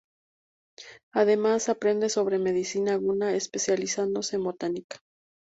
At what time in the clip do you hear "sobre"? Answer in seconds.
2.09-2.39